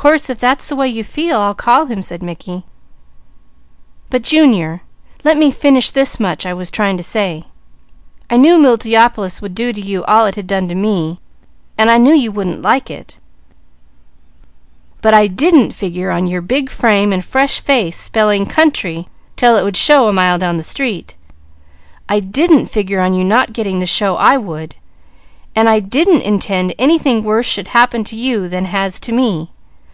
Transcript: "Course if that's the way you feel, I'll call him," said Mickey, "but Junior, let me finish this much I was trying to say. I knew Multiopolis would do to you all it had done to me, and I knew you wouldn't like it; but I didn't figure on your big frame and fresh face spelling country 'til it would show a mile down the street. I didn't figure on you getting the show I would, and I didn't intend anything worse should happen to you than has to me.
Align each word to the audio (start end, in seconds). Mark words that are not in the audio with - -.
"Course 0.00 0.30
if 0.30 0.38
that's 0.38 0.68
the 0.68 0.76
way 0.76 0.86
you 0.86 1.02
feel, 1.02 1.40
I'll 1.40 1.56
call 1.56 1.86
him," 1.86 2.04
said 2.04 2.22
Mickey, 2.22 2.64
"but 4.10 4.22
Junior, 4.22 4.82
let 5.24 5.36
me 5.36 5.50
finish 5.50 5.90
this 5.90 6.20
much 6.20 6.46
I 6.46 6.54
was 6.54 6.70
trying 6.70 6.96
to 6.98 7.02
say. 7.02 7.46
I 8.30 8.36
knew 8.36 8.58
Multiopolis 8.58 9.42
would 9.42 9.56
do 9.56 9.72
to 9.72 9.80
you 9.80 10.04
all 10.04 10.24
it 10.26 10.36
had 10.36 10.46
done 10.46 10.68
to 10.68 10.76
me, 10.76 11.18
and 11.76 11.90
I 11.90 11.98
knew 11.98 12.14
you 12.14 12.30
wouldn't 12.30 12.62
like 12.62 12.92
it; 12.92 13.18
but 15.02 15.14
I 15.14 15.26
didn't 15.26 15.72
figure 15.74 16.12
on 16.12 16.28
your 16.28 16.42
big 16.42 16.70
frame 16.70 17.12
and 17.12 17.24
fresh 17.24 17.58
face 17.58 17.98
spelling 18.00 18.46
country 18.46 19.08
'til 19.36 19.56
it 19.56 19.64
would 19.64 19.76
show 19.76 20.06
a 20.06 20.12
mile 20.12 20.38
down 20.38 20.58
the 20.58 20.62
street. 20.62 21.16
I 22.08 22.20
didn't 22.20 22.66
figure 22.66 23.00
on 23.00 23.14
you 23.14 23.46
getting 23.52 23.80
the 23.80 23.84
show 23.84 24.14
I 24.16 24.36
would, 24.36 24.76
and 25.56 25.68
I 25.68 25.80
didn't 25.80 26.22
intend 26.22 26.72
anything 26.78 27.24
worse 27.24 27.46
should 27.46 27.68
happen 27.74 28.04
to 28.04 28.14
you 28.14 28.48
than 28.48 28.66
has 28.66 29.00
to 29.00 29.10
me. 29.10 29.50